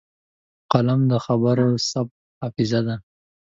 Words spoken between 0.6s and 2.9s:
قلم د خبرو د ثبت حافظه